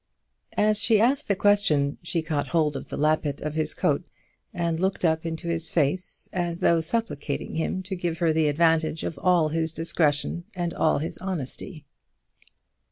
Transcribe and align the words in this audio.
As 0.57 0.79
she 0.79 0.99
asked 0.99 1.27
the 1.27 1.35
question 1.35 1.99
she 2.01 2.23
caught 2.23 2.47
hold 2.47 2.75
of 2.75 2.89
the 2.89 2.97
lappet 2.97 3.39
of 3.39 3.53
his 3.53 3.75
coat, 3.75 4.03
and 4.51 4.79
looked 4.79 5.05
up 5.05 5.27
into 5.27 5.47
his 5.47 5.69
face 5.69 6.27
as 6.33 6.57
though 6.59 6.81
supplicating 6.81 7.53
him 7.53 7.83
to 7.83 7.95
give 7.95 8.17
her 8.17 8.33
the 8.33 8.47
advantage 8.47 9.03
of 9.03 9.19
all 9.21 9.49
his 9.49 9.71
discretion 9.73 10.45
and 10.55 10.73
all 10.73 10.97
his 10.97 11.19
honesty. 11.19 11.85